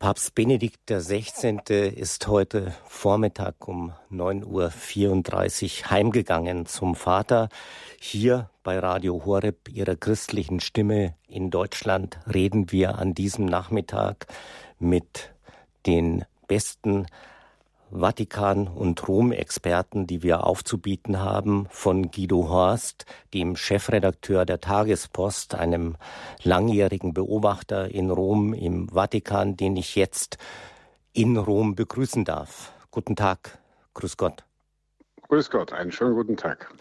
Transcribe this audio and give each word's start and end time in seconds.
Papst 0.00 0.34
Benedikt 0.34 0.86
XVI. 0.86 1.58
ist 1.94 2.26
heute 2.26 2.74
Vormittag 2.86 3.68
um 3.68 3.92
9.34 4.10 5.82
Uhr 5.84 5.90
heimgegangen 5.90 6.64
zum 6.64 6.94
Vater. 6.94 7.50
Hier 8.00 8.48
bei 8.62 8.78
Radio 8.78 9.26
Horeb, 9.26 9.68
Ihrer 9.68 9.96
christlichen 9.96 10.60
Stimme 10.60 11.16
in 11.28 11.50
Deutschland, 11.50 12.18
reden 12.32 12.72
wir 12.72 12.98
an 12.98 13.12
diesem 13.12 13.44
Nachmittag 13.44 14.26
mit 14.78 15.34
den 15.84 16.24
besten 16.48 17.04
Vatikan- 17.92 18.68
und 18.68 19.06
Rom-Experten, 19.08 20.06
die 20.06 20.22
wir 20.22 20.44
aufzubieten 20.44 21.20
haben, 21.20 21.66
von 21.70 22.10
Guido 22.10 22.48
Horst, 22.48 23.04
dem 23.34 23.56
Chefredakteur 23.56 24.44
der 24.44 24.60
Tagespost, 24.60 25.54
einem 25.54 25.96
langjährigen 26.42 27.12
Beobachter 27.14 27.90
in 27.90 28.10
Rom 28.10 28.54
im 28.54 28.88
Vatikan, 28.88 29.56
den 29.56 29.76
ich 29.76 29.96
jetzt 29.96 30.38
in 31.12 31.36
Rom 31.36 31.74
begrüßen 31.74 32.24
darf. 32.24 32.72
Guten 32.90 33.16
Tag, 33.16 33.58
grüß 33.94 34.16
Gott. 34.16 34.44
Grüß 35.28 35.50
Gott, 35.50 35.72
einen 35.72 35.92
schönen 35.92 36.14
guten 36.14 36.36
Tag. 36.36 36.72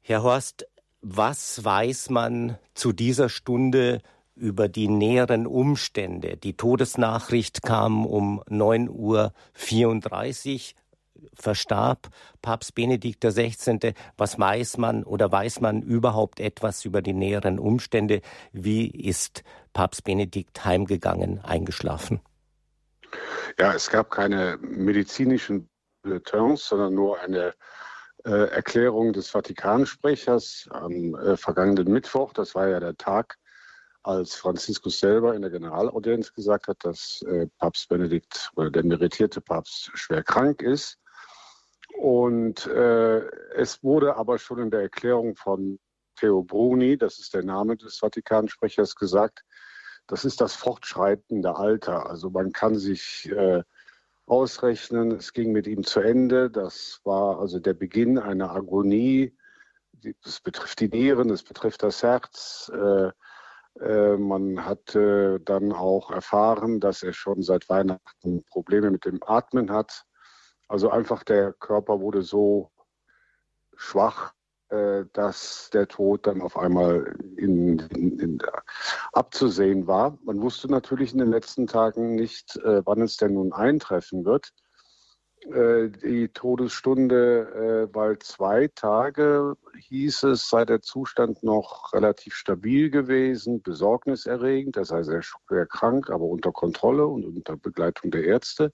Herr 0.00 0.22
Horst, 0.22 0.66
was 1.02 1.64
weiß 1.64 2.10
man 2.10 2.58
zu 2.74 2.92
dieser 2.92 3.28
Stunde 3.28 4.00
über 4.38 4.68
die 4.68 4.88
näheren 4.88 5.46
Umstände. 5.46 6.36
Die 6.36 6.56
Todesnachricht 6.56 7.62
kam 7.62 8.06
um 8.06 8.42
9.34 8.44 8.88
Uhr, 8.90 9.32
verstarb 11.34 12.08
Papst 12.42 12.74
Benedikt 12.74 13.24
XVI. 13.24 13.94
Was 14.16 14.38
weiß 14.38 14.78
man 14.78 15.02
oder 15.04 15.30
weiß 15.30 15.60
man 15.60 15.82
überhaupt 15.82 16.40
etwas 16.40 16.84
über 16.84 17.02
die 17.02 17.12
näheren 17.12 17.58
Umstände? 17.58 18.20
Wie 18.52 18.88
ist 18.88 19.42
Papst 19.72 20.04
Benedikt 20.04 20.64
heimgegangen, 20.64 21.44
eingeschlafen? 21.44 22.20
Ja, 23.58 23.74
es 23.74 23.90
gab 23.90 24.10
keine 24.10 24.58
medizinischen 24.60 25.68
Bulletins, 26.02 26.66
sondern 26.66 26.94
nur 26.94 27.20
eine 27.20 27.54
äh, 28.24 28.50
Erklärung 28.50 29.12
des 29.12 29.30
Vatikansprechers 29.30 30.68
am 30.70 31.14
äh, 31.14 31.36
vergangenen 31.36 31.90
Mittwoch. 31.92 32.32
Das 32.32 32.54
war 32.54 32.68
ja 32.68 32.80
der 32.80 32.96
Tag, 32.96 33.38
als 34.02 34.34
Franziskus 34.34 35.00
selber 35.00 35.34
in 35.34 35.42
der 35.42 35.50
Generalaudienz 35.50 36.32
gesagt 36.32 36.68
hat, 36.68 36.84
dass 36.84 37.22
äh, 37.22 37.46
Papst 37.58 37.88
Benedikt 37.88 38.50
oder 38.56 38.70
der 38.70 38.84
meritierte 38.84 39.40
Papst 39.40 39.90
schwer 39.94 40.22
krank 40.22 40.62
ist. 40.62 40.98
Und 41.98 42.66
äh, 42.66 43.18
es 43.54 43.82
wurde 43.82 44.16
aber 44.16 44.38
schon 44.38 44.60
in 44.60 44.70
der 44.70 44.82
Erklärung 44.82 45.36
von 45.36 45.78
Theo 46.16 46.42
Bruni, 46.42 46.96
das 46.96 47.18
ist 47.18 47.34
der 47.34 47.44
Name 47.44 47.76
des 47.76 47.98
Vatikansprechers, 47.98 48.94
gesagt, 48.96 49.44
das 50.06 50.24
ist 50.24 50.40
das 50.40 50.54
fortschreitende 50.54 51.56
Alter. 51.56 52.08
Also 52.08 52.30
man 52.30 52.52
kann 52.52 52.76
sich 52.76 53.30
äh, 53.30 53.62
ausrechnen, 54.26 55.12
es 55.12 55.32
ging 55.32 55.52
mit 55.52 55.66
ihm 55.66 55.84
zu 55.84 56.00
Ende. 56.00 56.50
Das 56.50 57.00
war 57.04 57.38
also 57.40 57.58
der 57.58 57.74
Beginn 57.74 58.18
einer 58.18 58.50
Agonie. 58.50 59.36
Das 60.22 60.40
betrifft 60.40 60.80
die 60.80 60.88
Nieren, 60.88 61.28
das 61.28 61.42
betrifft 61.42 61.82
das 61.82 62.02
Herz. 62.02 62.70
Äh, 62.74 63.10
man 63.80 64.64
hat 64.64 64.94
äh, 64.94 65.38
dann 65.40 65.72
auch 65.72 66.10
erfahren, 66.10 66.80
dass 66.80 67.02
er 67.02 67.12
schon 67.12 67.42
seit 67.42 67.68
Weihnachten 67.68 68.44
Probleme 68.44 68.90
mit 68.90 69.04
dem 69.04 69.20
Atmen 69.24 69.70
hat. 69.70 70.04
Also 70.66 70.90
einfach 70.90 71.22
der 71.24 71.52
Körper 71.52 72.00
wurde 72.00 72.22
so 72.22 72.70
schwach, 73.76 74.32
äh, 74.68 75.04
dass 75.12 75.70
der 75.72 75.88
Tod 75.88 76.26
dann 76.26 76.42
auf 76.42 76.56
einmal 76.56 77.16
in, 77.36 77.78
in, 77.78 78.18
in, 78.18 78.42
abzusehen 79.12 79.86
war. 79.86 80.18
Man 80.24 80.40
wusste 80.42 80.68
natürlich 80.68 81.12
in 81.12 81.18
den 81.18 81.30
letzten 81.30 81.66
Tagen 81.66 82.14
nicht, 82.16 82.58
wann 82.62 83.02
es 83.02 83.16
denn 83.16 83.34
nun 83.34 83.52
eintreffen 83.52 84.24
wird. 84.24 84.52
Äh, 85.46 85.88
die 85.88 86.28
Todesstunde, 86.28 87.88
äh, 87.90 87.94
weil 87.94 88.18
zwei 88.18 88.68
Tage 88.74 89.54
hieß 89.88 90.24
es, 90.24 90.48
sei 90.50 90.64
der 90.64 90.82
Zustand 90.82 91.42
noch 91.42 91.92
relativ 91.92 92.34
stabil 92.34 92.90
gewesen, 92.90 93.62
besorgniserregend. 93.62 94.76
Das 94.76 94.90
heißt, 94.90 95.08
er 95.08 95.22
schwer 95.22 95.66
krank, 95.66 96.10
aber 96.10 96.24
unter 96.24 96.52
Kontrolle 96.52 97.06
und 97.06 97.24
unter 97.24 97.56
Begleitung 97.56 98.10
der 98.10 98.24
Ärzte. 98.24 98.72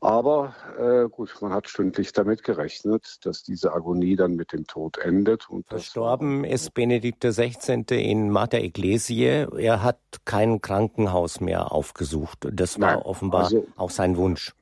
Aber 0.00 0.54
äh, 0.78 1.10
gut, 1.10 1.36
man 1.42 1.52
hat 1.52 1.68
stündlich 1.68 2.12
damit 2.12 2.42
gerechnet, 2.42 3.18
dass 3.26 3.42
diese 3.42 3.74
Agonie 3.74 4.16
dann 4.16 4.34
mit 4.34 4.52
dem 4.52 4.66
Tod 4.66 4.96
endet. 4.96 5.46
Verstorben 5.66 6.44
ist 6.44 6.72
Benedikt 6.72 7.22
XVI. 7.22 7.84
in 7.90 8.30
Mater 8.30 8.58
Ecclesiae. 8.58 9.48
Er 9.58 9.82
hat 9.82 10.00
kein 10.24 10.62
Krankenhaus 10.62 11.40
mehr 11.40 11.72
aufgesucht. 11.72 12.48
Das 12.50 12.80
war 12.80 12.94
Nein, 12.94 13.02
offenbar 13.02 13.44
also, 13.44 13.66
auch 13.76 13.90
sein 13.90 14.16
Wunsch. 14.16 14.54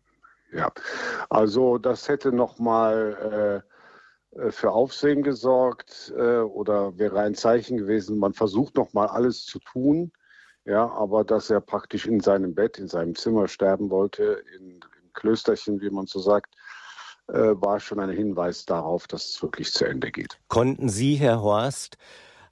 Ja, 0.53 0.73
also 1.29 1.79
das 1.79 2.09
hätte 2.09 2.33
nochmal 2.33 3.63
äh, 4.35 4.39
äh, 4.39 4.51
für 4.51 4.73
Aufsehen 4.73 5.23
gesorgt 5.23 6.13
äh, 6.17 6.39
oder 6.39 6.99
wäre 6.99 7.21
ein 7.21 7.35
Zeichen 7.35 7.77
gewesen, 7.77 8.19
man 8.19 8.33
versucht 8.35 8.77
nochmal 8.77 9.09
alles 9.09 9.45
zu 9.45 9.59
tun. 9.59 10.13
Ja, 10.65 10.91
aber 10.91 11.25
dass 11.25 11.49
er 11.49 11.61
praktisch 11.61 12.07
in 12.07 12.21
seinem 12.21 12.55
Bett, 12.55 12.79
in 12.79 12.89
seinem 12.89 13.15
Zimmer 13.15 13.49
sterben 13.49 13.89
wollte, 13.89 14.43
in, 14.59 14.81
im 15.03 15.13
Klösterchen, 15.15 15.81
wie 15.81 15.89
man 15.89 16.07
so 16.07 16.21
sagt, 16.21 16.55
äh, 17.29 17.55
war 17.55 17.81
schon 17.81 18.01
ein 18.01 18.11
Hinweis 18.11 18.67
darauf, 18.67 19.07
dass 19.07 19.31
es 19.31 19.43
wirklich 19.43 19.73
zu 19.73 19.87
Ende 19.87 20.11
geht. 20.11 20.39
Konnten 20.49 20.91
Sie, 20.91 21.15
Herr 21.15 21.41
Horst, 21.41 21.97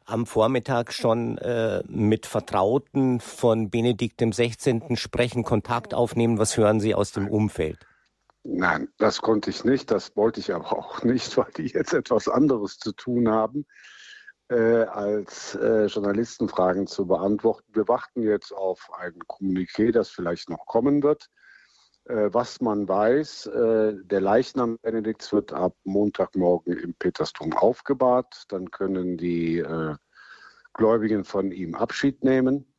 am 0.06 0.24
Vormittag 0.24 0.92
schon 0.92 1.36
äh, 1.38 1.82
mit 1.88 2.26
Vertrauten 2.26 3.20
von 3.20 3.70
Benedikt 3.70 4.20
XVI. 4.20 4.96
sprechen, 4.96 5.42
Kontakt 5.42 5.94
aufnehmen? 5.94 6.38
Was 6.38 6.56
hören 6.56 6.80
Sie 6.80 6.94
aus 6.94 7.12
dem 7.12 7.28
Umfeld? 7.28 7.86
Nein, 8.44 8.88
das 8.98 9.20
konnte 9.20 9.50
ich 9.50 9.64
nicht. 9.64 9.90
Das 9.90 10.16
wollte 10.16 10.38
ich 10.40 10.54
aber 10.54 10.72
auch 10.72 11.02
nicht, 11.02 11.36
weil 11.36 11.50
die 11.56 11.66
jetzt 11.66 11.92
etwas 11.92 12.28
anderes 12.28 12.78
zu 12.78 12.92
tun 12.92 13.28
haben, 13.28 13.66
äh, 14.48 14.84
als 14.84 15.56
äh, 15.56 15.86
Journalistenfragen 15.86 16.86
zu 16.86 17.06
beantworten. 17.06 17.66
Wir 17.74 17.88
warten 17.88 18.22
jetzt 18.22 18.52
auf 18.52 18.88
ein 18.96 19.18
Kommuniqué, 19.26 19.90
das 19.90 20.10
vielleicht 20.10 20.48
noch 20.48 20.64
kommen 20.66 21.02
wird. 21.02 21.28
Äh, 22.08 22.32
was 22.32 22.60
man 22.60 22.88
weiß, 22.88 23.46
äh, 23.46 23.94
der 24.04 24.20
Leichnam 24.20 24.78
Benedikts 24.78 25.32
wird 25.32 25.52
ab 25.52 25.74
Montagmorgen 25.84 26.78
im 26.78 26.94
Petersdom 26.94 27.52
aufgebahrt. 27.52 28.44
Dann 28.48 28.70
können 28.70 29.16
die 29.16 29.58
äh, 29.58 29.96
Gläubigen 30.74 31.24
von 31.24 31.50
ihm 31.50 31.74
Abschied 31.74 32.22
nehmen. 32.22 32.72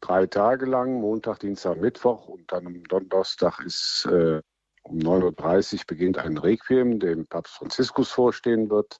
Drei 0.00 0.26
Tage 0.26 0.66
lang, 0.66 1.00
Montag, 1.00 1.40
Dienstag, 1.40 1.80
Mittwoch 1.80 2.28
und 2.28 2.50
dann 2.52 2.66
am 2.66 2.82
Donnerstag 2.84 3.60
ist 3.64 4.04
um 4.04 4.98
9.30 4.98 5.74
Uhr 5.74 5.80
beginnt 5.86 6.18
ein 6.18 6.38
Requiem, 6.38 6.98
dem 6.98 7.26
Papst 7.26 7.54
Franziskus 7.54 8.10
vorstehen 8.10 8.68
wird, 8.68 8.96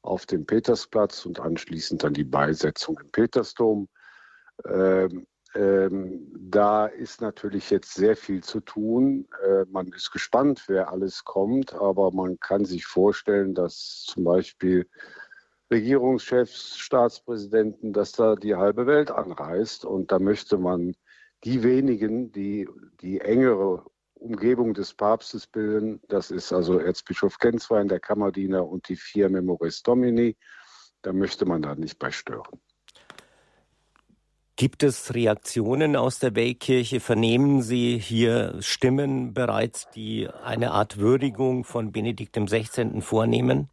auf 0.00 0.24
dem 0.24 0.46
Petersplatz 0.46 1.26
und 1.26 1.38
anschließend 1.38 2.02
dann 2.02 2.14
die 2.14 2.24
Beisetzung 2.24 2.98
im 2.98 3.10
Petersdom. 3.10 3.88
Ähm, 4.66 5.26
ähm, 5.54 6.32
da 6.38 6.86
ist 6.86 7.20
natürlich 7.20 7.70
jetzt 7.70 7.94
sehr 7.94 8.16
viel 8.16 8.42
zu 8.42 8.60
tun. 8.60 9.28
Äh, 9.44 9.64
man 9.70 9.88
ist 9.88 10.10
gespannt, 10.10 10.64
wer 10.66 10.90
alles 10.90 11.24
kommt, 11.24 11.74
aber 11.74 12.10
man 12.12 12.38
kann 12.40 12.64
sich 12.64 12.86
vorstellen, 12.86 13.54
dass 13.54 14.04
zum 14.06 14.24
Beispiel 14.24 14.88
Regierungschefs, 15.70 16.78
Staatspräsidenten, 16.78 17.92
dass 17.92 18.12
da 18.12 18.34
die 18.36 18.54
halbe 18.54 18.86
Welt 18.86 19.10
anreist 19.10 19.84
und 19.84 20.12
da 20.12 20.18
möchte 20.18 20.58
man 20.58 20.94
die 21.44 21.62
wenigen, 21.62 22.30
die 22.32 22.68
die 23.00 23.20
engere 23.20 23.84
Umgebung 24.14 24.74
des 24.74 24.94
Papstes 24.94 25.46
bilden. 25.46 26.00
Das 26.08 26.30
ist 26.30 26.52
also 26.52 26.78
Erzbischof 26.78 27.38
Genswein, 27.38 27.88
der 27.88 28.00
Kammerdiener 28.00 28.66
und 28.66 28.88
die 28.88 28.96
vier 28.96 29.28
Memoris 29.28 29.82
Domini. 29.82 30.36
Da 31.02 31.12
möchte 31.12 31.44
man 31.44 31.62
da 31.62 31.74
nicht 31.74 31.98
bei 31.98 32.10
stören. 32.10 32.60
Gibt 34.56 34.82
es 34.82 35.14
Reaktionen 35.14 35.96
aus 35.96 36.18
der 36.18 36.34
Weltkirche? 36.34 37.00
Vernehmen 37.00 37.62
Sie 37.62 37.98
hier 37.98 38.54
Stimmen 38.60 39.32
bereits, 39.32 39.88
die 39.90 40.28
eine 40.28 40.72
Art 40.72 40.98
Würdigung 40.98 41.64
von 41.64 41.90
Benedikt 41.90 42.36
XVI. 42.36 43.00
vornehmen? 43.00 43.70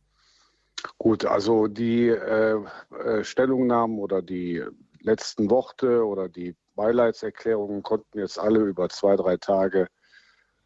Gut, 0.98 1.26
also 1.26 1.68
die 1.68 2.08
äh, 2.08 2.56
äh, 3.04 3.24
Stellungnahmen 3.24 4.00
oder 4.00 4.22
die 4.22 4.64
letzten 5.02 5.50
Worte 5.50 6.06
oder 6.06 6.30
die 6.30 6.56
Beileidserklärungen 6.76 7.84
konnten 7.84 8.20
jetzt 8.20 8.40
alle 8.40 8.60
über 8.60 8.88
zwei, 8.88 9.18
drei 9.18 9.36
Tage 9.36 9.88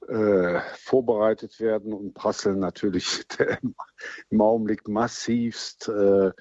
äh, 0.08 0.60
vorbereitet 0.76 1.60
werden 1.60 1.92
und 1.92 2.14
prasseln 2.14 2.60
natürlich 2.60 3.26
im 4.30 4.42
Augenblick 4.42 4.88
massivst 4.88 5.88
äh, 5.88 6.32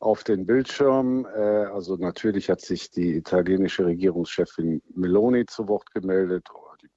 auf 0.00 0.24
den 0.24 0.46
Bildschirm. 0.46 1.26
Äh, 1.26 1.66
also 1.66 1.96
natürlich 1.96 2.50
hat 2.50 2.60
sich 2.60 2.90
die 2.90 3.16
italienische 3.16 3.86
Regierungschefin 3.86 4.82
Meloni 4.94 5.46
zu 5.46 5.68
Wort 5.68 5.90
gemeldet, 5.92 6.48
die 6.82 6.88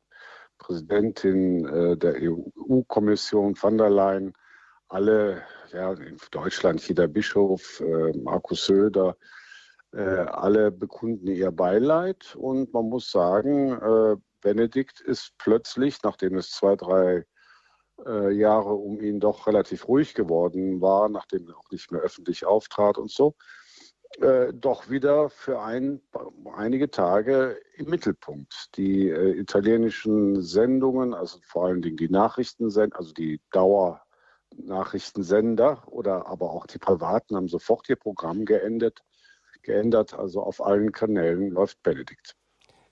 Präsidentin 0.58 1.66
äh, 1.66 1.98
der 1.98 2.16
EU-Kommission 2.22 3.56
van 3.60 3.78
der 3.78 3.90
Leyen, 3.90 4.34
alle, 4.88 5.44
ja, 5.72 5.94
in 5.94 6.18
Deutschland 6.32 6.86
jeder 6.88 7.08
Bischof, 7.08 7.80
äh, 7.80 8.18
Markus 8.18 8.66
Söder, 8.66 9.16
alle 9.94 10.72
bekunden 10.72 11.28
ihr 11.28 11.52
Beileid 11.52 12.34
und 12.38 12.72
man 12.72 12.86
muss 12.86 13.12
sagen, 13.12 13.78
Benedikt 14.40 15.02
ist 15.02 15.34
plötzlich, 15.38 15.98
nachdem 16.02 16.38
es 16.38 16.52
zwei, 16.52 16.78
drei 16.78 17.26
äh, 18.06 18.32
Jahre 18.32 18.74
um 18.74 19.02
ihn 19.02 19.20
doch 19.20 19.48
relativ 19.48 19.88
ruhig 19.88 20.14
geworden 20.14 20.82
war, 20.82 21.10
nachdem 21.10 21.48
er 21.48 21.58
auch 21.58 21.72
nicht 21.72 21.92
mehr 21.92 22.02
öffentlich 22.02 22.46
auftrat 22.46 22.98
und 22.98 23.12
so, 23.12 23.36
äh, 24.20 24.54
doch 24.54 24.90
wieder 24.90 25.30
für 25.30 25.62
ein, 25.62 26.02
einige 26.56 26.92
Tage 26.92 27.58
im 27.76 27.90
Mittelpunkt. 27.90 28.76
Die 28.76 29.10
äh, 29.10 29.40
italienischen 29.40 30.42
Sendungen, 30.42 31.14
also 31.14 31.40
vor 31.44 31.66
allen 31.66 31.82
Dingen 31.82 31.98
die 31.98 32.10
Nachrichtensender, 32.10 32.98
also 32.98 33.14
die 33.14 33.42
Dauernachrichtensender 33.52 35.84
oder 35.88 36.28
aber 36.28 36.52
auch 36.52 36.68
die 36.68 36.80
privaten 36.80 37.36
haben 37.36 37.48
sofort 37.48 37.90
ihr 37.90 37.96
Programm 37.96 38.46
geendet 38.46 39.02
geändert. 39.64 40.14
Also 40.14 40.42
auf 40.42 40.66
allen 40.66 40.92
Kanälen 40.92 41.50
läuft 41.50 41.82
Benedikt. 41.84 42.36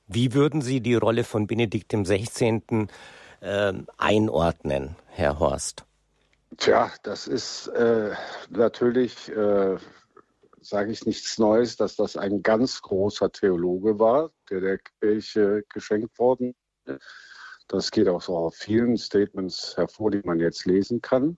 Wie 0.07 0.33
würden 0.33 0.61
Sie 0.61 0.81
die 0.81 0.95
Rolle 0.95 1.23
von 1.23 1.47
Benedikt 1.47 1.93
XVI. 1.93 2.87
Äh, 3.41 3.73
einordnen, 3.97 4.95
Herr 5.07 5.39
Horst? 5.39 5.85
Tja, 6.57 6.91
das 7.03 7.27
ist 7.27 7.67
äh, 7.67 8.13
natürlich, 8.49 9.29
äh, 9.29 9.77
sage 10.61 10.91
ich 10.91 11.05
nichts 11.05 11.37
Neues, 11.37 11.77
dass 11.77 11.95
das 11.95 12.17
ein 12.17 12.41
ganz 12.41 12.81
großer 12.81 13.31
Theologe 13.31 13.99
war, 13.99 14.31
der 14.49 14.61
der 14.61 14.79
Kirche 14.99 15.63
geschenkt 15.69 16.17
worden 16.19 16.55
ist. 16.85 16.99
Das 17.67 17.91
geht 17.91 18.07
auch 18.07 18.21
so 18.21 18.35
auf 18.35 18.55
vielen 18.55 18.97
Statements 18.97 19.77
hervor, 19.77 20.09
die 20.09 20.21
man 20.23 20.39
jetzt 20.39 20.65
lesen 20.65 21.01
kann. 21.01 21.37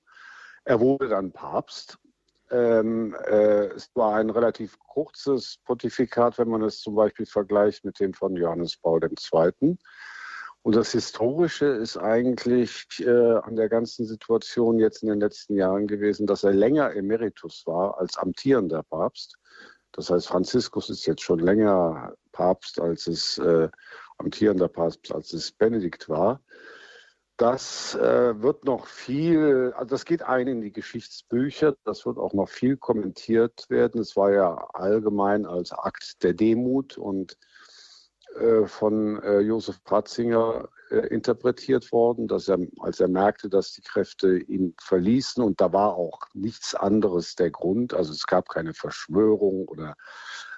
Er 0.64 0.80
wurde 0.80 1.10
dann 1.10 1.34
Papst 1.34 1.98
ähm, 2.52 3.16
äh, 3.28 3.68
es 3.68 3.90
war 3.96 4.16
ein 4.16 4.30
relativ 4.30 4.78
kurzes 4.80 5.58
Pontifikat, 5.64 6.38
wenn 6.38 6.50
man 6.50 6.62
es 6.64 6.82
zum 6.82 6.96
Beispiel 6.96 7.26
vergleicht 7.26 7.86
mit 7.86 8.00
dem 8.00 8.14
von 8.14 8.36
Johannes 8.36 8.76
Paul 8.78 9.00
II. 9.02 9.78
Und 10.64 10.76
das 10.76 10.92
Historische 10.92 11.66
ist 11.66 11.98
eigentlich 11.98 12.86
äh, 13.00 13.10
an 13.10 13.56
der 13.56 13.68
ganzen 13.68 14.06
Situation 14.06 14.78
jetzt 14.78 15.02
in 15.02 15.10
den 15.10 15.20
letzten 15.20 15.56
Jahren 15.56 15.88
gewesen, 15.88 16.28
dass 16.28 16.44
er 16.44 16.54
länger 16.54 16.94
Emeritus 16.96 17.64
war 17.66 17.98
als 17.98 18.18
amtierender 18.18 18.84
Papst. 18.84 19.38
Das 19.92 20.10
heißt, 20.10 20.28
Franziskus 20.28 20.90
ist 20.90 21.06
jetzt 21.08 21.24
schon 21.24 21.40
länger 21.40 22.14
Papst, 22.32 22.80
als 22.80 23.08
es 23.08 23.40
äh, 23.40 23.70
amtierender 24.18 24.68
Papst, 24.68 25.12
als 25.12 25.34
es 25.34 25.52
Benedikt 25.52 26.08
war. 26.10 26.42
Das 27.38 27.96
äh, 27.96 28.40
wird 28.40 28.66
noch 28.66 28.86
viel, 28.86 29.74
also 29.76 29.90
das 29.90 30.06
geht 30.06 30.22
ein 30.22 30.48
in 30.48 30.62
die 30.62 30.72
Geschichtsbücher, 30.72 31.76
das 31.86 32.06
wird 32.06 32.20
auch 32.20 32.34
noch 32.34 32.48
viel 32.48 32.78
kommentiert 32.78 33.66
werden. 33.68 34.00
Es 34.00 34.16
war 34.16 34.32
ja 34.32 34.54
allgemein 34.74 35.48
als 35.48 35.72
Akt 35.72 36.22
der 36.22 36.36
Demut 36.36 37.00
und 37.00 37.40
äh, 38.40 38.66
von 38.66 39.22
äh, 39.24 39.40
Josef 39.40 39.84
Pratzinger 39.84 40.70
äh, 40.90 41.08
interpretiert 41.08 41.92
worden, 41.92 42.28
dass 42.28 42.48
er, 42.48 42.60
als 42.80 43.00
er 43.00 43.08
merkte, 43.08 43.50
dass 43.50 43.74
die 43.74 43.82
Kräfte 43.82 44.38
ihn 44.38 44.76
verließen 44.82 45.44
und 45.44 45.62
da 45.62 45.74
war 45.74 45.96
auch 45.96 46.22
nichts 46.34 46.76
anderes 46.76 47.36
der 47.36 47.52
Grund, 47.52 47.94
also 47.94 48.12
es 48.12 48.26
gab 48.28 48.50
keine 48.50 48.74
Verschwörung 48.74 49.68
oder 49.68 49.96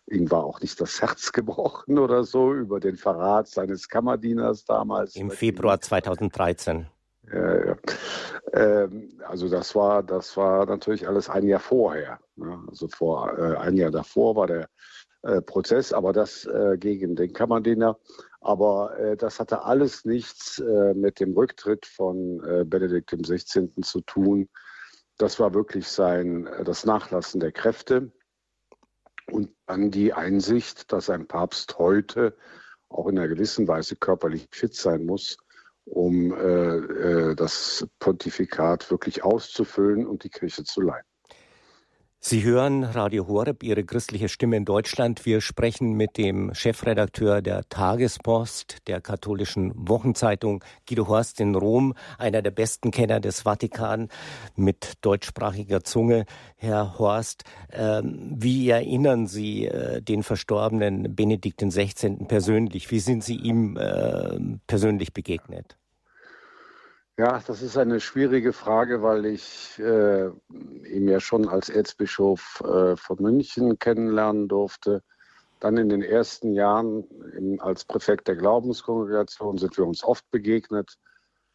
Ihm 0.07 0.29
war 0.31 0.43
auch 0.43 0.59
nicht 0.59 0.81
das 0.81 1.01
Herz 1.01 1.31
gebrochen 1.31 1.97
oder 1.97 2.23
so 2.23 2.53
über 2.53 2.79
den 2.79 2.97
Verrat 2.97 3.47
seines 3.47 3.87
Kammerdieners 3.87 4.65
damals. 4.65 5.15
Im 5.15 5.31
Februar 5.31 5.79
2013. 5.79 6.87
Ja, 7.31 7.65
ja. 7.65 7.75
Ähm, 8.53 9.17
also 9.25 9.47
das 9.47 9.73
war, 9.75 10.03
das 10.03 10.35
war 10.35 10.65
natürlich 10.65 11.07
alles 11.07 11.29
ein 11.29 11.47
Jahr 11.47 11.61
vorher. 11.61 12.19
Ne? 12.35 12.61
Also 12.67 12.87
vor 12.89 13.37
äh, 13.37 13.55
ein 13.57 13.75
Jahr 13.75 13.91
davor 13.91 14.35
war 14.35 14.47
der 14.47 14.67
äh, 15.23 15.41
Prozess, 15.41 15.93
aber 15.93 16.13
das 16.13 16.45
äh, 16.45 16.77
gegen 16.77 17.15
den 17.15 17.33
Kammerdiener. 17.33 17.97
Aber 18.41 18.99
äh, 18.99 19.15
das 19.15 19.39
hatte 19.39 19.63
alles 19.63 20.03
nichts 20.03 20.59
äh, 20.59 20.93
mit 20.93 21.21
dem 21.21 21.33
Rücktritt 21.33 21.85
von 21.85 22.43
äh, 22.43 22.65
Benedikt 22.65 23.11
XVI. 23.11 23.69
zu 23.81 24.01
tun. 24.01 24.49
Das 25.17 25.39
war 25.39 25.53
wirklich 25.53 25.87
sein, 25.87 26.49
das 26.65 26.85
Nachlassen 26.85 27.39
der 27.39 27.53
Kräfte. 27.53 28.11
Und 29.31 29.51
dann 29.65 29.91
die 29.91 30.11
Einsicht, 30.11 30.91
dass 30.91 31.09
ein 31.09 31.27
Papst 31.27 31.79
heute 31.79 32.35
auch 32.89 33.07
in 33.07 33.17
einer 33.17 33.29
gewissen 33.29 33.67
Weise 33.67 33.95
körperlich 33.95 34.49
fit 34.51 34.75
sein 34.75 35.05
muss, 35.05 35.37
um 35.85 36.31
das 37.37 37.87
Pontifikat 37.99 38.91
wirklich 38.91 39.23
auszufüllen 39.23 40.05
und 40.05 40.23
die 40.23 40.29
Kirche 40.29 40.63
zu 40.63 40.81
leiten. 40.81 41.12
Sie 42.25 42.41
hören 42.45 42.85
Radio 42.85 43.27
Horeb, 43.27 43.63
Ihre 43.63 43.83
christliche 43.83 44.29
Stimme 44.29 44.55
in 44.55 44.63
Deutschland. 44.63 45.25
Wir 45.25 45.41
sprechen 45.41 45.91
mit 45.91 46.17
dem 46.17 46.53
Chefredakteur 46.53 47.41
der 47.41 47.67
Tagespost, 47.67 48.77
der 48.87 49.01
katholischen 49.01 49.73
Wochenzeitung, 49.75 50.63
Guido 50.87 51.09
Horst 51.09 51.41
in 51.41 51.53
Rom, 51.53 51.93
einer 52.17 52.41
der 52.41 52.51
besten 52.51 52.91
Kenner 52.91 53.19
des 53.19 53.41
Vatikan 53.41 54.07
mit 54.55 54.93
deutschsprachiger 55.01 55.83
Zunge. 55.83 56.25
Herr 56.55 56.97
Horst, 56.97 57.43
äh, 57.67 58.01
wie 58.05 58.69
erinnern 58.69 59.27
Sie 59.27 59.65
äh, 59.65 60.01
den 60.01 60.23
verstorbenen 60.23 61.13
Benedikt 61.13 61.61
XVI. 61.61 62.25
persönlich? 62.29 62.89
Wie 62.89 62.99
sind 62.99 63.25
Sie 63.25 63.35
ihm 63.35 63.75
äh, 63.75 64.39
persönlich 64.65 65.13
begegnet? 65.13 65.75
Ja, 67.15 67.39
das 67.45 67.61
ist 67.61 67.77
eine 67.77 67.99
schwierige 67.99 68.53
Frage, 68.53 69.03
weil 69.03 69.27
ich 69.27 69.77
äh, 69.77 70.29
ihn 70.29 71.07
ja 71.07 71.19
schon 71.19 71.47
als 71.47 71.69
Erzbischof 71.69 72.63
äh, 72.65 72.95
von 72.95 73.17
München 73.21 73.77
kennenlernen 73.77 74.47
durfte. 74.47 75.03
Dann 75.59 75.77
in 75.77 75.89
den 75.89 76.01
ersten 76.01 76.53
Jahren 76.53 77.03
in, 77.37 77.59
als 77.61 77.85
Präfekt 77.85 78.27
der 78.27 78.35
Glaubenskongregation 78.35 79.59
sind 79.59 79.77
wir 79.77 79.85
uns 79.85 80.03
oft 80.03 80.29
begegnet. 80.31 80.95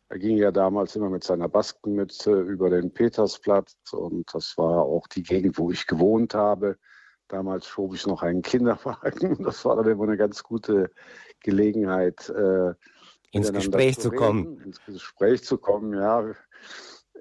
Er 0.09 0.21
ging 0.21 0.37
ja 0.37 0.53
damals 0.53 0.95
immer 0.95 1.11
mit 1.11 1.25
seiner 1.25 1.49
Baskenmütze 1.49 2.41
über 2.41 2.71
den 2.71 2.95
Petersplatz 2.95 3.75
und 3.91 4.33
das 4.33 4.57
war 4.59 4.85
auch 4.85 5.09
die 5.09 5.25
Gegend, 5.25 5.59
wo 5.59 5.73
ich 5.73 5.89
gewohnt 5.89 6.35
habe. 6.35 6.79
Damals 7.27 7.67
schob 7.67 7.95
ich 7.95 8.07
noch 8.07 8.23
einen 8.23 8.43
Kinderwagen. 8.43 9.37
Das 9.45 9.65
war 9.65 9.75
dann 9.75 9.89
immer 9.89 10.05
eine 10.05 10.17
ganz 10.17 10.45
gute 10.45 10.93
Gelegenheit, 11.41 12.29
äh, 12.31 12.75
ins 13.31 13.53
Gespräch 13.53 13.99
zu, 13.99 14.11
kommen. 14.11 14.61
Ins 14.63 14.85
Gespräch 14.85 15.45
zu 15.45 15.59
kommen, 15.59 15.95
ja. 15.95 16.33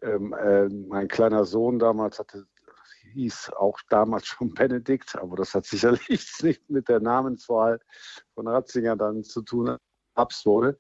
Ähm, 0.02 0.34
äh, 0.34 0.68
mein 0.70 1.08
kleiner 1.08 1.46
Sohn 1.46 1.80
damals 1.80 2.20
hatte, 2.20 2.46
hieß 3.14 3.52
auch 3.58 3.80
damals 3.90 4.28
schon 4.28 4.54
Benedikt, 4.54 5.16
aber 5.16 5.38
das 5.38 5.54
hat 5.54 5.66
sicherlich 5.66 6.32
nicht 6.42 6.70
mit 6.70 6.88
der 6.90 7.00
Namenswahl 7.00 7.80
von 8.34 8.48
Ratzinger 8.48 8.96
dann 8.96 9.24
zu 9.24 9.42
tun. 9.42 9.78
Papst 10.14 10.46
wurde. 10.48 10.80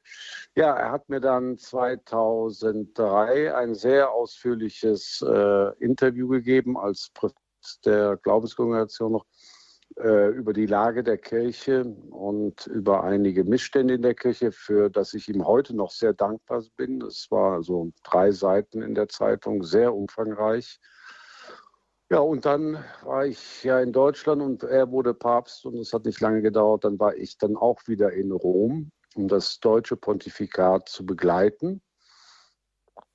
Ja, 0.55 0.75
er 0.75 0.91
hat 0.91 1.09
mir 1.09 1.19
dann 1.19 1.59
2003 1.59 3.55
ein 3.55 3.75
sehr 3.75 4.11
ausführliches 4.11 5.21
äh, 5.21 5.77
Interview 5.77 6.27
gegeben 6.27 6.75
als 6.75 7.11
Präsident 7.13 7.43
der 7.85 8.17
Glaubenskongregation 8.17 9.11
noch 9.11 9.25
äh, 9.99 10.29
über 10.29 10.53
die 10.53 10.65
Lage 10.65 11.03
der 11.03 11.17
Kirche 11.17 11.83
und 11.83 12.67
über 12.67 13.03
einige 13.03 13.43
Missstände 13.43 13.95
in 13.95 14.01
der 14.01 14.13
Kirche, 14.13 14.51
für 14.51 14.89
das 14.89 15.13
ich 15.13 15.27
ihm 15.27 15.45
heute 15.45 15.75
noch 15.75 15.91
sehr 15.91 16.13
dankbar 16.13 16.63
bin. 16.75 17.01
Es 17.01 17.31
war 17.31 17.63
so 17.63 17.91
drei 18.03 18.31
Seiten 18.31 18.81
in 18.81 18.95
der 18.95 19.09
Zeitung, 19.09 19.63
sehr 19.63 19.93
umfangreich. 19.93 20.79
Ja, 22.09 22.19
und 22.19 22.45
dann 22.45 22.83
war 23.03 23.25
ich 23.25 23.63
ja 23.63 23.81
in 23.81 23.91
Deutschland 23.91 24.41
und 24.41 24.63
er 24.63 24.91
wurde 24.91 25.13
Papst 25.13 25.65
und 25.65 25.77
es 25.77 25.91
hat 25.91 26.05
nicht 26.05 26.21
lange 26.21 26.41
gedauert. 26.41 26.85
Dann 26.85 26.99
war 26.99 27.15
ich 27.15 27.37
dann 27.37 27.57
auch 27.57 27.81
wieder 27.87 28.13
in 28.13 28.31
Rom, 28.31 28.91
um 29.15 29.27
das 29.27 29.59
deutsche 29.59 29.97
Pontifikat 29.97 30.87
zu 30.87 31.05
begleiten. 31.05 31.81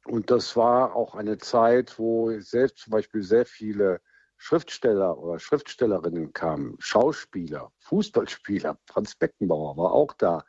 Und 0.04 0.30
das 0.30 0.56
war 0.56 0.96
auch 0.96 1.14
eine 1.14 1.38
Zeit, 1.38 1.98
wo 1.98 2.38
selbst 2.40 2.78
zum 2.78 2.90
Beispiel 2.90 3.22
sehr 3.22 3.46
viele 3.46 4.00
Schriftsteller 4.42 5.16
oder 5.18 5.38
Schriftstellerinnen 5.38 6.32
kamen, 6.32 6.74
Schauspieler, 6.80 7.70
Fußballspieler, 7.78 8.76
Franz 8.86 9.14
Beckenbauer 9.14 9.76
war 9.76 9.92
auch 9.92 10.14
da. 10.14 10.42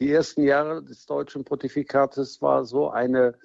Die 0.00 0.10
ersten 0.10 0.42
Jahre 0.42 0.82
des 0.82 1.06
deutschen 1.06 1.44
Pontifikates 1.44 2.42
war 2.42 2.64
so 2.64 2.90
eine, 2.90 3.38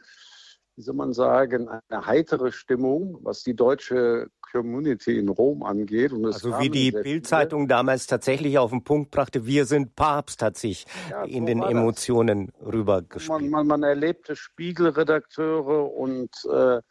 wie 0.76 0.82
soll 0.82 0.96
man 0.96 1.14
sagen, 1.14 1.70
eine 1.70 2.06
heitere 2.08 2.52
Stimmung, 2.52 3.20
was 3.22 3.44
die 3.44 3.56
deutsche 3.56 4.32
Community 4.52 5.20
in 5.20 5.30
Rom 5.30 5.62
angeht. 5.62 6.12
also 6.12 6.60
wie 6.60 6.72
die 6.72 6.92
Bildzeitung 6.92 7.68
damals 7.68 8.08
tatsächlich 8.08 8.58
auf 8.58 8.72
den 8.72 8.84
Punkt 8.84 9.12
brachte, 9.12 9.46
wir 9.46 9.68
sind 9.68 9.96
Papst, 9.96 10.42
hat 10.42 10.58
sich 10.58 10.88
ja, 11.12 11.26
in 11.26 11.46
den 11.46 11.62
Emotionen 11.62 12.52
rübergespielt. 12.60 13.40
Man, 13.40 13.50
man, 13.52 13.68
man, 13.68 13.84
erlebte 13.84 14.36
Spiegelredakteure 14.36 15.94
und 15.94 16.32
äh, 16.52 16.82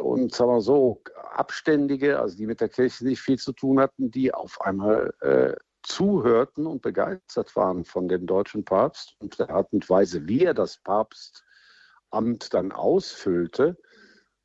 und 0.00 0.34
sagen 0.34 0.50
wir 0.50 0.60
so, 0.60 1.02
Abständige, 1.32 2.20
also 2.20 2.36
die 2.36 2.46
mit 2.46 2.60
der 2.60 2.68
Kirche 2.68 3.04
nicht 3.04 3.20
viel 3.20 3.38
zu 3.38 3.52
tun 3.52 3.80
hatten, 3.80 4.10
die 4.10 4.32
auf 4.32 4.60
einmal 4.60 5.14
äh, 5.20 5.54
zuhörten 5.82 6.66
und 6.66 6.82
begeistert 6.82 7.54
waren 7.56 7.84
von 7.84 8.08
dem 8.08 8.26
deutschen 8.26 8.64
Papst 8.64 9.16
und 9.20 9.38
der 9.38 9.50
Art 9.50 9.72
und 9.72 9.88
Weise, 9.88 10.26
wie 10.28 10.44
er 10.44 10.54
das 10.54 10.78
Papstamt 10.78 12.52
dann 12.52 12.72
ausfüllte. 12.72 13.78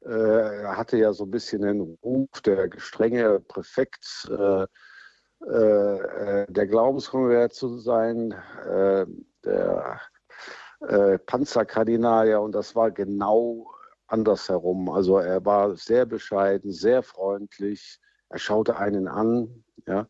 Äh, 0.02 0.62
er 0.62 0.78
hatte 0.78 0.98
ja 0.98 1.14
so 1.14 1.26
ein 1.26 1.32
bisschen 1.32 1.62
den 1.64 1.82
Ruf 2.04 2.42
der 2.42 2.70
strenge 2.78 3.40
Präfekt, 3.40 4.30
äh, 4.30 4.64
äh, 5.46 6.46
der 6.48 6.68
Glaubenskonvert 6.68 7.54
zu 7.54 7.78
sein, 7.78 8.32
äh, 8.66 9.06
der 9.44 10.02
äh, 10.82 11.20
Panzerkardinal, 11.20 12.30
ja, 12.30 12.38
und 12.38 12.54
das 12.54 12.76
war 12.76 12.92
genau 12.92 13.72
andersherum. 14.08 14.90
Also 14.90 15.18
er 15.18 15.46
war 15.46 15.76
sehr 15.76 16.06
bescheiden, 16.06 16.72
sehr 16.72 17.04
freundlich, 17.04 18.00
er 18.30 18.40
schaute 18.40 18.78
einen 18.78 19.08
an, 19.08 19.64
ja. 19.88 20.08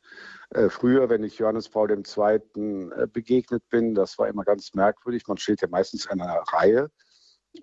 Äh, 0.52 0.70
früher, 0.70 1.10
wenn 1.10 1.24
ich 1.24 1.38
Johannes 1.38 1.70
Paul 1.70 1.92
II. 1.92 2.90
Äh, 2.96 3.08
begegnet 3.08 3.68
bin, 3.70 3.96
das 3.96 4.18
war 4.18 4.28
immer 4.28 4.44
ganz 4.44 4.74
merkwürdig. 4.74 5.28
Man 5.28 5.38
steht 5.38 5.62
ja 5.62 5.68
meistens 5.70 6.06
in 6.06 6.22
einer 6.22 6.44
Reihe 6.48 6.90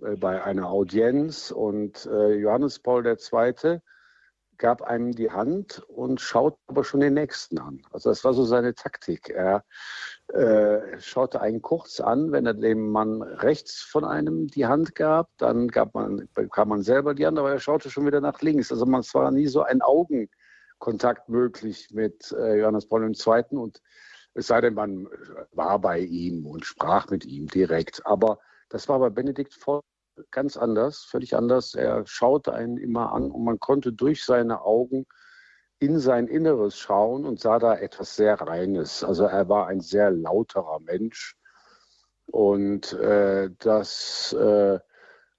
äh, 0.02 0.16
bei 0.16 0.42
einer 0.42 0.68
Audienz 0.68 1.50
und 1.50 2.04
Johannes 2.04 2.78
Paul 2.78 3.06
II. 3.06 3.80
Gab 4.62 4.80
einem 4.82 5.10
die 5.10 5.32
Hand 5.32 5.80
und 5.88 6.20
schaut 6.20 6.56
aber 6.68 6.84
schon 6.84 7.00
den 7.00 7.14
Nächsten 7.14 7.58
an. 7.58 7.82
Also 7.90 8.10
das 8.10 8.22
war 8.22 8.32
so 8.32 8.44
seine 8.44 8.76
Taktik. 8.76 9.28
Er 9.28 9.64
äh, 10.28 11.00
schaute 11.00 11.40
einen 11.40 11.60
kurz 11.62 11.98
an, 11.98 12.30
wenn 12.30 12.46
er 12.46 12.54
dem 12.54 12.88
Mann 12.88 13.22
rechts 13.22 13.82
von 13.82 14.04
einem 14.04 14.46
die 14.46 14.66
Hand 14.66 14.94
gab, 14.94 15.30
dann 15.38 15.66
gab 15.66 15.94
man, 15.94 16.28
bekam 16.34 16.68
man 16.68 16.82
selber 16.82 17.12
die 17.12 17.26
Hand, 17.26 17.40
aber 17.40 17.50
er 17.50 17.58
schaute 17.58 17.90
schon 17.90 18.06
wieder 18.06 18.20
nach 18.20 18.40
links. 18.40 18.70
Also 18.70 18.86
man, 18.86 19.02
war 19.14 19.32
nie 19.32 19.48
so 19.48 19.62
ein 19.62 19.82
Augen 19.82 20.30
Kontakt 20.78 21.28
möglich 21.28 21.88
mit 21.90 22.30
äh, 22.30 22.60
Johannes 22.60 22.86
Paul 22.86 23.04
II. 23.04 23.44
Und 23.58 23.82
es 24.34 24.46
sei 24.46 24.60
denn, 24.60 24.74
man 24.74 25.08
war 25.50 25.80
bei 25.80 25.98
ihm 25.98 26.46
und 26.46 26.64
sprach 26.64 27.10
mit 27.10 27.24
ihm 27.24 27.48
direkt. 27.48 28.06
Aber 28.06 28.38
das 28.68 28.88
war 28.88 29.00
bei 29.00 29.10
Benedikt 29.10 29.54
voll 29.54 29.80
ganz 30.30 30.56
anders, 30.56 31.04
völlig 31.04 31.36
anders. 31.36 31.74
Er 31.74 32.06
schaute 32.06 32.52
einen 32.52 32.76
immer 32.76 33.12
an 33.12 33.30
und 33.30 33.44
man 33.44 33.58
konnte 33.60 33.92
durch 33.92 34.24
seine 34.24 34.62
Augen 34.62 35.06
in 35.78 35.98
sein 35.98 36.28
Inneres 36.28 36.78
schauen 36.78 37.24
und 37.24 37.40
sah 37.40 37.58
da 37.58 37.76
etwas 37.76 38.14
sehr 38.14 38.40
Reines. 38.40 39.02
Also 39.02 39.24
er 39.24 39.48
war 39.48 39.66
ein 39.66 39.80
sehr 39.80 40.10
lauterer 40.10 40.78
Mensch. 40.80 41.36
Und 42.26 42.92
äh, 42.94 43.50
das, 43.58 44.34
äh, 44.38 44.78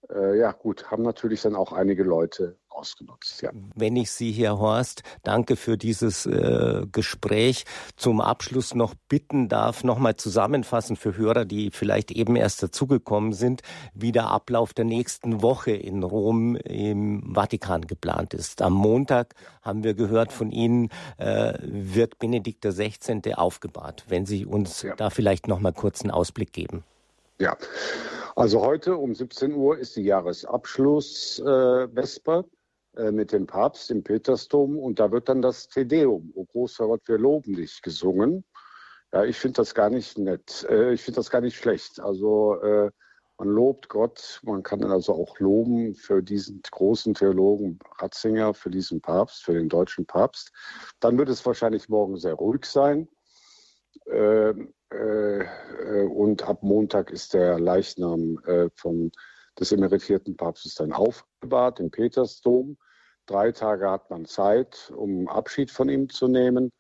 äh, 0.10 0.38
ja 0.38 0.52
gut, 0.52 0.92
haben 0.92 1.04
natürlich 1.04 1.42
dann 1.42 1.56
auch 1.56 1.72
einige 1.72 2.04
Leute 2.04 2.58
ausgenutzt. 2.84 3.42
Ja. 3.42 3.52
Wenn 3.76 3.96
ich 3.96 4.12
Sie, 4.12 4.34
Herr 4.34 4.60
Horst, 4.60 5.04
danke 5.24 5.56
für 5.56 5.78
dieses 5.78 6.26
äh, 6.26 6.86
Gespräch, 6.92 7.64
zum 7.96 8.20
Abschluss 8.20 8.76
noch 8.76 8.94
bitten 9.08 9.48
darf, 9.48 9.86
nochmal 9.86 10.18
zusammenfassen 10.18 10.98
für 10.98 11.16
Hörer, 11.16 11.46
die 11.46 11.72
vielleicht 11.72 12.12
eben 12.12 12.36
erst 12.36 12.62
dazugekommen 12.62 13.32
sind, 13.32 13.62
wie 13.94 14.12
der 14.12 14.28
Ablauf 14.28 14.74
der 14.74 14.84
nächsten 14.84 15.42
Woche 15.42 15.72
in 15.72 16.04
Rom 16.04 16.58
im 16.58 17.34
Vatikan 17.34 17.88
geplant 17.88 18.34
ist. 18.34 18.62
Am 18.62 18.74
Montag 18.74 19.34
haben 19.62 19.86
wir 19.86 19.94
gehört 19.94 20.34
von 20.34 20.52
Ihnen, 20.52 20.90
äh, 21.18 21.54
wird 21.62 22.20
Benedikt 22.20 22.66
XVI. 22.66 23.36
aufgebahrt. 23.36 24.04
Wenn 24.10 24.26
Sie 24.26 24.46
uns 24.46 24.82
ja. 24.82 24.94
da 24.96 25.10
vielleicht 25.10 25.48
nochmal 25.48 25.72
kurz 25.72 26.02
einen 26.02 26.12
Ausblick 26.12 26.52
geben. 26.52 26.84
Ja, 27.40 27.56
also 28.36 28.62
heute 28.62 28.98
um 28.98 29.14
17 29.14 29.54
Uhr 29.54 29.78
ist 29.78 29.96
die 29.96 30.02
Jahresabschluss-Vesper. 30.04 32.40
Äh, 32.40 32.44
mit 33.12 33.32
dem 33.32 33.48
Papst 33.48 33.90
im 33.90 34.04
Petersdom 34.04 34.78
und 34.78 35.00
da 35.00 35.12
wird 35.12 35.28
dann 35.28 35.42
das 35.42 35.68
Te 35.68 35.86
Deum, 35.86 36.32
O 36.36 36.46
großer 36.46 36.86
Gott, 36.86 37.02
wir 37.08 37.18
loben 37.18 37.56
dich, 37.56 37.82
gesungen. 37.82 38.46
Ja, 39.14 39.24
ich 39.24 39.38
finde 39.38 39.58
das 39.58 39.76
gar 39.76 39.92
nicht 39.92 40.18
nett. 40.18 40.66
Äh, 40.70 40.94
ich 40.94 41.04
finde 41.04 41.18
das 41.18 41.30
gar 41.30 41.42
nicht 41.42 41.56
schlecht. 41.56 42.00
Also 42.00 42.60
äh, 42.62 42.90
man 43.38 43.48
lobt 43.48 43.88
Gott, 43.90 44.40
man 44.44 44.64
kann 44.64 44.84
also 44.84 45.14
auch 45.14 45.40
loben 45.40 45.94
für 45.94 46.24
diesen 46.24 46.62
großen 46.72 47.14
Theologen 47.14 47.78
Ratzinger, 48.00 48.54
für 48.56 48.72
diesen 48.72 49.02
Papst, 49.02 49.44
für 49.44 49.54
den 49.54 49.70
deutschen 49.70 50.06
Papst. 50.06 50.52
Dann 51.00 51.18
wird 51.18 51.30
es 51.30 51.46
wahrscheinlich 51.46 51.90
morgen 51.90 52.18
sehr 52.18 52.34
ruhig 52.34 52.66
sein. 52.66 53.08
Ähm, 54.08 54.74
und 56.12 56.44
ab 56.48 56.62
Montag 56.62 57.10
ist 57.10 57.34
der 57.34 57.60
Leichnam 57.60 58.38
von 58.76 59.12
des 59.60 59.72
emeritierten 59.72 60.36
Papstes 60.36 60.76
dann 60.76 60.94
aufgebahrt 60.94 61.80
im 61.80 61.92
Petersdom. 61.92 62.78
Drei 63.26 63.52
Tage 63.52 63.90
hat 63.90 64.10
man 64.10 64.26
Zeit, 64.26 64.92
um 64.96 65.28
Abschied 65.28 65.72
von 65.72 65.90
ihm 65.90 66.10
zu 66.10 66.28
nehmen. 66.28 66.72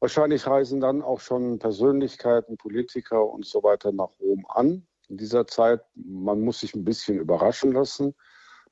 Wahrscheinlich 0.00 0.46
reisen 0.46 0.80
dann 0.80 1.00
auch 1.00 1.20
schon 1.20 1.58
Persönlichkeiten, 1.58 2.56
Politiker 2.56 3.24
und 3.24 3.46
so 3.46 3.62
weiter 3.62 3.92
nach 3.92 4.10
Rom 4.20 4.44
an. 4.48 4.86
In 5.08 5.16
dieser 5.16 5.46
Zeit, 5.46 5.80
man 5.94 6.40
muss 6.40 6.60
sich 6.60 6.74
ein 6.74 6.84
bisschen 6.84 7.18
überraschen 7.18 7.72
lassen. 7.72 8.14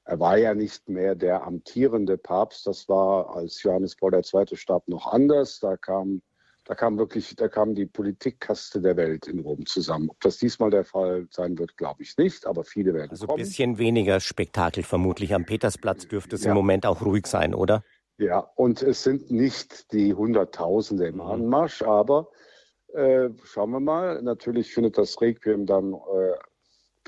Er 0.05 0.19
war 0.19 0.37
ja 0.39 0.55
nicht 0.55 0.89
mehr 0.89 1.15
der 1.15 1.45
amtierende 1.45 2.19
Papst. 2.19 2.67
Das 2.67 2.89
war, 2.89 3.37
als 3.37 3.63
Johannes 3.63 3.95
Paul 3.95 4.15
II. 4.15 4.57
starb, 4.57 4.89
noch 4.89 5.07
anders. 5.07 5.61
Da 5.61 5.77
kam 5.77 6.21
da 6.71 6.77
kam 6.77 6.99
wirklich, 6.99 7.35
da 7.35 7.49
kam 7.49 7.75
die 7.75 7.87
Politikkaste 7.87 8.81
der 8.81 8.97
Welt 8.97 9.27
in 9.27 9.41
Rom 9.41 9.67
zusammen. 9.67 10.09
Ob 10.09 10.21
das 10.21 10.39
diesmal 10.39 10.71
der 10.71 10.85
Fall 10.85 11.27
sein 11.33 11.59
wird, 11.59 11.77
glaube 11.77 12.05
ich 12.05 12.17
nicht, 12.17 12.47
aber 12.47 12.63
viele 12.63 12.95
werden 12.95 13.11
also 13.11 13.27
kommen. 13.27 13.41
Also 13.41 13.49
ein 13.49 13.49
bisschen 13.49 13.79
weniger 13.79 14.21
Spektakel 14.21 14.85
vermutlich. 14.85 15.35
Am 15.35 15.45
Petersplatz 15.45 16.07
dürfte 16.07 16.37
es 16.37 16.45
ja. 16.45 16.51
im 16.51 16.57
Moment 16.57 16.87
auch 16.87 17.05
ruhig 17.05 17.27
sein, 17.27 17.57
oder? 17.57 17.83
Ja, 18.19 18.39
und 18.55 18.85
es 18.85 19.03
sind 19.03 19.33
nicht 19.33 19.93
die 19.93 20.15
Hunderttausende 20.15 21.09
im 21.09 21.17
mhm. 21.17 21.23
Anmarsch, 21.23 21.83
aber 21.83 22.29
äh, 22.95 23.31
schauen 23.43 23.73
wir 23.73 23.81
mal. 23.81 24.23
Natürlich 24.23 24.73
findet 24.73 24.97
das 24.97 25.21
Requiem 25.21 25.67
dann 25.67 25.95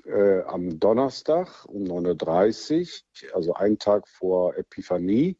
äh, 0.04 0.10
äh, 0.10 0.42
am 0.42 0.80
Donnerstag 0.80 1.66
um 1.66 1.84
9.30 1.84 3.04
Uhr, 3.28 3.36
also 3.36 3.54
einen 3.54 3.78
Tag 3.78 4.08
vor 4.08 4.56
Epiphanie 4.56 5.38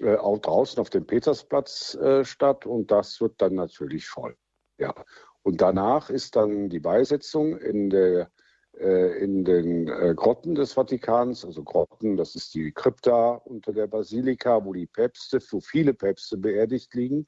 äh, 0.00 0.16
auch 0.16 0.38
draußen 0.38 0.80
auf 0.80 0.88
dem 0.88 1.06
Petersplatz 1.06 1.94
äh, 1.94 2.24
statt 2.24 2.64
und 2.64 2.90
das 2.90 3.20
wird 3.20 3.34
dann 3.42 3.54
natürlich 3.54 4.08
voll. 4.08 4.34
Ja. 4.78 4.94
Und 5.42 5.60
danach 5.60 6.08
ist 6.08 6.36
dann 6.36 6.70
die 6.70 6.80
Beisetzung 6.80 7.58
in, 7.58 7.90
der, 7.90 8.30
äh, 8.78 9.22
in 9.22 9.44
den 9.44 9.88
äh, 9.88 10.14
Grotten 10.14 10.54
des 10.54 10.72
Vatikans, 10.72 11.44
also 11.44 11.62
Grotten, 11.62 12.16
das 12.16 12.34
ist 12.34 12.54
die 12.54 12.72
Krypta 12.72 13.34
unter 13.44 13.74
der 13.74 13.88
Basilika, 13.88 14.64
wo 14.64 14.72
die 14.72 14.86
Päpste, 14.86 15.38
wo 15.50 15.60
viele 15.60 15.92
Päpste 15.92 16.38
beerdigt 16.38 16.94
liegen. 16.94 17.26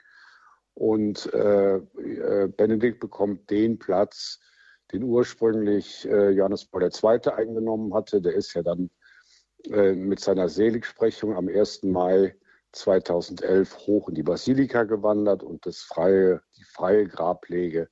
Und 0.74 1.30
äh, 1.34 1.76
äh, 1.76 2.48
Benedikt 2.48 3.00
bekommt 3.00 3.50
den 3.50 3.78
Platz, 3.78 4.40
den 4.92 5.02
ursprünglich 5.02 6.04
Johannes 6.04 6.66
Paul 6.66 6.82
II. 6.82 7.32
eingenommen 7.32 7.94
hatte. 7.94 8.20
Der 8.20 8.34
ist 8.34 8.52
ja 8.52 8.62
dann 8.62 8.90
mit 9.64 10.20
seiner 10.20 10.50
Seligsprechung 10.50 11.34
am 11.34 11.48
1. 11.48 11.84
Mai 11.84 12.36
2011 12.72 13.86
hoch 13.86 14.08
in 14.08 14.14
die 14.14 14.22
Basilika 14.22 14.84
gewandert 14.84 15.42
und 15.42 15.66
das 15.66 15.80
freie, 15.80 16.42
die 16.56 16.64
freie 16.64 17.06
Grablege 17.06 17.88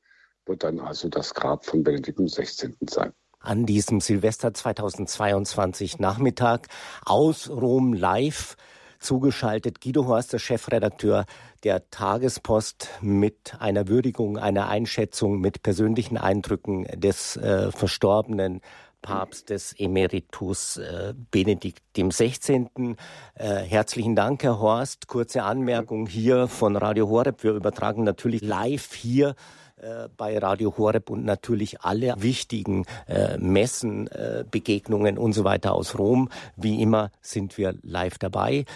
wird 0.46 0.64
dann 0.64 0.80
also 0.80 1.08
das 1.08 1.34
Grab 1.34 1.64
von 1.64 1.82
Benedikt 1.84 2.18
XVI. 2.18 2.74
sein. 2.88 3.12
An 3.40 3.64
diesem 3.64 4.00
Silvester 4.00 4.52
2022 4.52 5.98
Nachmittag 5.98 6.66
aus 7.04 7.48
Rom 7.48 7.94
live 7.94 8.56
zugeschaltet 8.98 9.80
Guido 9.80 10.06
Horst, 10.06 10.32
der 10.34 10.38
Chefredakteur 10.38 11.24
der 11.64 11.88
Tagespost, 11.90 12.88
mit 13.00 13.56
einer 13.58 13.88
Würdigung, 13.88 14.38
einer 14.38 14.68
Einschätzung, 14.68 15.40
mit 15.40 15.62
persönlichen 15.62 16.18
Eindrücken 16.18 16.84
des 17.00 17.36
äh, 17.36 17.72
verstorbenen 17.72 18.60
Papstes 19.02 19.74
Emeritus 19.78 20.76
äh, 20.76 21.14
Benedikt 21.30 21.82
16. 21.96 22.96
Äh, 23.34 23.46
herzlichen 23.46 24.16
Dank, 24.16 24.42
Herr 24.42 24.60
Horst. 24.60 25.06
Kurze 25.06 25.42
Anmerkung 25.42 26.06
hier 26.06 26.48
von 26.48 26.76
Radio 26.76 27.08
Horeb. 27.08 27.42
Wir 27.42 27.52
übertragen 27.52 28.04
natürlich 28.04 28.42
live 28.42 28.94
hier 28.94 29.34
äh, 29.82 30.08
bei 30.14 30.36
Radio 30.36 30.76
Horeb 30.76 31.08
und 31.08 31.24
natürlich 31.24 31.80
alle 31.80 32.14
wichtigen 32.18 32.84
äh, 33.08 33.38
Messen, 33.38 34.08
äh, 34.08 34.44
Begegnungen 34.50 35.16
und 35.16 35.32
so 35.32 35.44
weiter 35.44 35.72
aus 35.72 35.98
Rom. 35.98 36.28
Wie 36.56 36.82
immer 36.82 37.10
sind 37.22 37.56
wir 37.56 37.74
live 37.82 38.18
dabei. 38.18 38.66